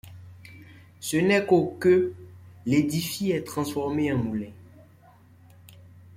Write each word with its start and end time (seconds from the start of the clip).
Ce 0.99 1.15
n'est 1.15 1.45
qu'au 1.45 1.77
que 1.79 2.11
l'édifie 2.65 3.29
est 3.33 3.45
transformé 3.45 4.11
en 4.11 4.17
moulin. 4.17 4.49